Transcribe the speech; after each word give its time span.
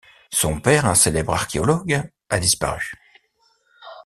Son 0.33 0.59
père, 0.59 0.87
un 0.87 0.95
célèbre 0.95 1.31
archéologue, 1.33 2.09
a 2.31 2.39
disparu... 2.39 2.93